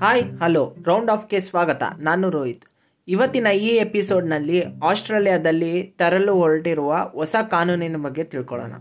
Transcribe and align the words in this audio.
Hi, 0.00 0.22
hello. 0.22 0.76
Round 0.84 1.10
ಆಫ್ಗೆ 1.10 1.40
ಸ್ವಾಗತ. 1.40 1.82
ನಾನು 2.00 2.30
ರೋಹಿತ್. 2.30 2.64
ಇವತ್ತಿನ 3.08 3.46
ಈ 3.46 3.66
ಎಪಿಸೋಡ್ನಲ್ಲಿ 3.66 4.64
ಆಸ್ಟ್ರೇಲಿಯಾದಲ್ಲಿ 4.84 5.82
ತರಲು 5.82 6.34
ಹೊರಟಿರುವ 6.34 7.10
ಹೊಸ 7.12 7.34
ಕಾನೂನಿನ 7.50 7.96
ಬಗ್ಗೆ 7.96 8.24
ತಿಳ್ಕೊಳ್ಳೋಣ. 8.24 8.72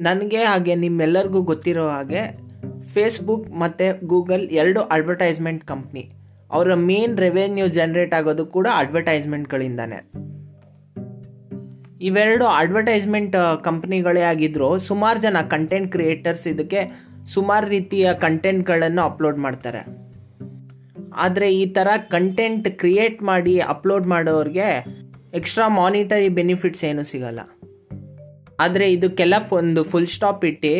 ನನಗೆ 0.00 0.36
ಹಾಗೆ 0.36 0.74
ನಿಮ್ಮೆಲ್ಲರಿಗೂ 0.74 1.42
ಗೊತ್ತಿರೋ 1.42 1.88
ಹಾಗೆ 1.88 2.38
ಫೇಸ್ಬುಕ್ 2.80 3.50
ಮತ್ತು 3.50 4.06
ಗೂಗಲ್ 4.06 4.50
ಎರಡು 4.50 4.80
ಅಡ್ವರ್ಟೈಸ್ಮೆಂಟ್ 4.80 5.64
ಕಂಪ್ನಿ 5.64 6.10
ಅವರ 6.50 6.74
ಮೇನ್ 6.74 7.18
ರೆವೆನ್ಯೂ 7.18 7.66
ಜನರೇಟ್ 7.66 8.14
ಆಗೋದು 8.14 8.46
ಕೂಡ 8.46 8.66
ಅಡ್ವರ್ಟೈಸ್ಮೆಂಟ್ಗಳಿಂದಾನೆ 8.76 10.28
ಇವೆರಡು 12.00 12.46
ಅಡ್ವರ್ಟೈಸ್ಮೆಂಟ್ 12.46 13.60
ಕಂಪ್ನಿಗಳೇ 13.64 14.20
ಆಗಿದ್ದರೂ 14.20 14.78
ಸುಮಾರು 14.78 15.20
ಜನ 15.20 15.36
ಕಂಟೆಂಟ್ 15.48 15.92
ಕ್ರಿಯೇಟರ್ಸ್ 15.92 16.48
ಇದಕ್ಕೆ 16.48 17.07
ಸುಮಾರು 17.34 17.68
ರೀತಿಯ 17.68 18.08
ಕಂಟೆಂಟ್ಗಳನ್ನು 18.14 19.02
ಅಪ್ಲೋಡ್ 19.02 19.38
ಮಾಡ್ತಾರೆ. 19.38 19.82
ಆದರೆ 21.16 21.48
ಈ 21.54 21.66
ಥರ 21.66 21.88
ಕಂಟೆಂಟ್ 21.96 22.68
ಕ್ರಿಯೇಟ್ 22.78 23.22
ಮಾಡಿ 23.22 23.60
ಅಪ್ಲೋಡ್ 23.60 24.06
ಮಾಡೋರಿಗೆ 24.06 24.70
ಎಕ್ಸ್ಟ್ರಾ 25.34 25.68
ಮಾನಿಟರಿ 25.68 26.28
ಬೆನಿಫಿಟ್ಸ್ 26.28 26.84
ಏನೂ 26.84 27.02
ಸಿಗಲ್ಲ. 27.02 27.40
ಆದರೆ 28.60 28.92
ಇದಕ್ಕೆಲ್ಲ 28.92 29.34
ಒಂದು 29.52 29.84
ಫುಲ್ 29.84 30.06
ಸ್ಟಾಪ್ 30.06 30.44
ಇಟ್ಟು 30.44 30.72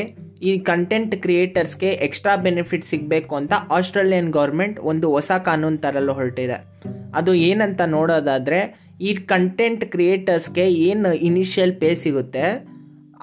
ಈ 0.42 0.58
ಕಂಟೆಂಟ್ 0.58 1.14
ಕ್ರಿಯೇಟರ್ಸ್ಗೆ 1.16 1.90
ಎಕ್ಸ್ಟ್ರಾ 2.06 2.36
ಬೆನಿಫಿಟ್ 2.36 2.84
ಸಿಗಬೇಕು 2.84 3.36
ಅಂತ 3.36 3.52
ಆಸ್ಟ್ರೇಲಿಯನ್ 3.70 4.30
ಗೌರ್ಮೆಂಟ್ 4.30 4.78
ಒಂದು 4.78 5.06
ಹೊಸ 5.10 5.30
ಕಾನೂನು 5.44 5.78
ತರಲು 5.78 6.12
ಹೊರಟಿದೆ. 6.12 6.58
ಅದು 7.14 7.34
ಏನಂತ 7.34 7.80
ನೋಡೋದಾದರೆ 7.86 8.60
ಈ 9.00 9.14
ಕಂಟೆಂಟ್ 9.14 9.84
ಕ್ರಿಯೇಟರ್ಸ್ಗೆ 9.84 10.66
ಏನು 10.72 11.12
ಇನಿಷಿಯಲ್ 11.28 11.74
ಪೇ 11.80 11.94
ಸಿಗುತ್ತೆ? 11.94 12.44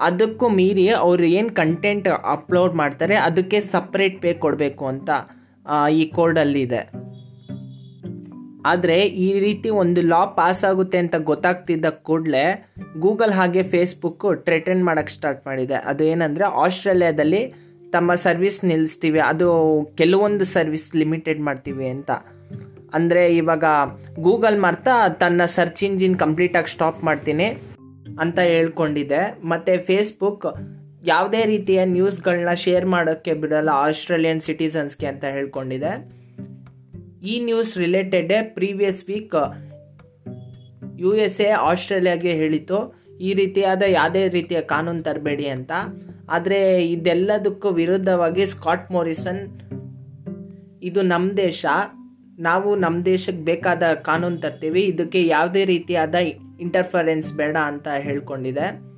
ಅದಕ್ಕೂ 0.07 0.45
ಮೀರಿ 0.59 0.85
ಅವರು 1.05 1.25
ಏನು 1.37 1.51
ಕಂಟೆಂಟ್ 1.61 2.07
ಅಪ್ಲೋಡ್ 2.35 2.73
ಮಾಡ್ತಾರೆ, 2.81 3.15
ಅದಕ್ಕೆ 3.27 3.59
ಸಪ್ರೇಟ್ 3.73 4.17
ಪೇ 4.23 4.31
ಕೊಡಬೇಕು 4.45 4.85
ಅಂತ 4.93 5.09
ಈ 5.99 6.05
ಕೋಡಲ್ಲಿದೆ 6.17 6.81
ಆದರೆ 8.71 8.97
ಈ 9.25 9.27
ರೀತಿ 9.43 9.69
ಒಂದು 9.81 10.01
ಲಾ 10.11 10.21
ಪಾಸ್ 10.37 10.61
ಆಗುತ್ತೆ 10.69 10.97
ಅಂತ 11.03 11.15
ಗೊತ್ತಾಗ್ತಿದ್ದ 11.29 11.89
ಕೂಡಲೇ 12.07 12.45
ಗೂಗಲ್ 13.03 13.33
ಹಾಗೆ 13.39 13.63
ಫೇಸ್ಬುಕ್ಕು 13.73 14.29
ಟ್ರೆಟೆಂಡ್ 14.47 14.83
ಮಾಡೋಕ್ಕೆ 14.87 15.13
ಸ್ಟಾರ್ಟ್ 15.17 15.43
ಮಾಡಿದೆ. 15.49 15.77
ಅದು 15.91 16.03
ಏನಂದರೆ 16.13 16.45
ಆಸ್ಟ್ರೇಲಿಯಾದಲ್ಲಿ 16.63 17.41
ತಮ್ಮ 17.95 18.15
ಸರ್ವಿಸ್ 18.23 18.59
ನಿಲ್ಲಿಸ್ತೀವಿ 18.69 19.21
ಅದು 19.31 19.49
ಕೆಲವೊಂದು 19.99 20.45
ಸರ್ವಿಸ್ 20.55 20.89
ಲಿಮಿಟೆಡ್ 21.01 21.41
ಮಾಡ್ತೀವಿ 21.47 21.87
ಅಂತ. 21.95 22.11
ಅಂದರೆ 22.97 23.21
ಇವಾಗ 23.41 23.65
ಗೂಗಲ್ 24.27 24.57
ಮಾರ್ತಾ 24.65 24.95
ತನ್ನ 25.21 25.45
ಸರ್ಚ್ 25.57 25.83
ಇಂಜಿನ್ 25.87 26.17
ಕಂಪ್ಲೀಟಾಗಿ 26.23 26.71
ಸ್ಟಾಪ್ 26.75 27.01
ಮಾಡ್ತೀನಿ. 27.03 27.47
ಅಂತ 28.19 28.39
ಹೇಳ್ಕೊಂಡಿದೆ. 28.39 29.39
ಮತ್ತು 29.43 29.85
ಫೇಸ್ಬುಕ್ 29.85 30.45
ಯಾವುದೇ 31.05 31.45
ರೀತಿಯ 31.45 31.85
ನ್ಯೂಸ್ಗಳನ್ನ 31.85 32.53
ಶೇರ್ 32.53 32.85
ಮಾಡೋಕ್ಕೆ 32.85 33.33
ಬಿಡಲ್ಲ 33.33 33.69
ಆಸ್ಟ್ರೇಲಿಯನ್ 33.69 34.41
ಸಿಟಿಸನ್ಸ್ಗೆ 34.41 35.05
ಅಂತ 35.05 35.25
ಹೇಳ್ಕೊಂಡಿದೆ. 35.25 36.25
ಈ 37.27 37.39
news 37.39 37.77
ರಿಲೇಟೆಡೇ 37.77 38.51
previous 38.53 39.09
week 39.09 39.35
U 40.99 41.15
S 41.15 41.41
A 41.41 41.49
ಆಸ್ಟ್ರೇಲಿಯಾಗೆ 41.49 42.31
ಹೇಳಿತು 42.31 43.05
ಈ 43.21 43.33
ರೀತಿಯಾದ 43.33 43.81
ಯಾವುದೇ 43.87 44.27
ರೀತಿಯ 44.27 44.61
ಕಾನೂನು 44.61 44.99
ತರಬೇಡಿ 44.99 45.47
ಅಂತ. 45.47 45.71
ಆದರೆ 46.29 46.87
ಇದೆಲ್ಲದಕ್ಕೂ 46.87 47.69
ವಿರುದ್ಧವಾಗಿ 47.69 48.45
ಸ್ಕಾಟ್ 48.45 48.91
ಮೋರಿಸನ್ 48.91 49.61
ಇದು 50.83 51.01
ನಮ್ಮ 51.01 51.33
ದೇಶ. 51.33 51.65
ನಾವು 52.39 52.75
ನಮ್ಮ 52.75 53.03
ದೇಶಕ್ಕೆ 53.05 53.43
ಬೇಕಾದ 53.43 53.83
ಕಾನೂನು 53.83 54.37
ತರ್ತೀವಿ. 54.37 54.81
ಇದಕ್ಕೆ 54.81 55.27
ಯಾವುದೇ 55.27 55.65
ರೀತಿಯಾದ 55.65 56.15
ಇಂಟರ್ಫರೆನ್ಸ್ 56.59 57.33
ಬೇಡ 57.33 57.57
ಅಂತ 57.57 57.87
ಹೇಳ್ಕೊಂಡಿದೆ. 57.87 58.95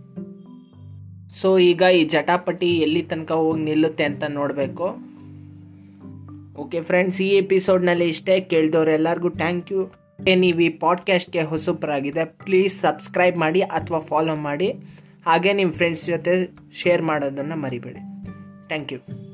ಸೊ 1.36 1.58
ಈಗ 1.58 1.82
ಈ 1.82 2.04
ಜಟಾಪಟಿ 2.04 2.78
ಎಲ್ಲಿ 2.78 3.02
ತನಕ 3.02 3.32
ಹೋಗಿ 3.32 3.64
ನಿಲ್ಲುತ್ತೆ 3.64 4.04
ಅಂತ 4.04 4.24
ನೋಡಬೇಕು. 4.24 4.96
ಓಕೆ 6.58 6.82
ಫ್ರೆಂಡ್ಸ್ 6.82 7.22
ಈ 7.22 7.28
ಎಪಿಸೋಡ್ನಲ್ಲಿ 7.28 8.10
ಇಷ್ಟೇ 8.10 8.40
ಕೇಳಿದವ್ರು 8.40 8.92
ಎಲ್ಲರಿಗೂ 8.92 9.30
ಥ್ಯಾಂಕ್ 9.30 9.72
ಯು 9.72 9.92
ನೀವು 10.36 10.60
ಈ 10.60 10.70
ಪಾಡ್ಕಾಸ್ಟ್ಗೆ 10.70 11.42
ಹೊಸಬ್ರಾಗಿದೆ 11.42 12.26
ಪ್ಲೀಸ್ 12.26 12.82
ಸಬ್ಸ್ಕ್ರೈಬ್ 12.82 13.38
ಮಾಡಿ 13.38 13.62
ಅಥವಾ 13.62 14.00
ಫಾಲೋ 14.00 14.36
ಮಾಡಿ. 14.36 14.74
ಹಾಗೆ 15.26 15.54
ನಿಮ್ಮ 15.54 15.72
ಫ್ರೆಂಡ್ಸ್ 15.72 16.06
ಜೊತೆ 16.06 16.56
ಶೇರ್ 16.74 17.02
ಮಾಡೋದನ್ನು 17.02 17.56
ಮರಿಬೇಡಿ. 17.56 18.00
Thank 18.68 18.94
you 18.94 19.27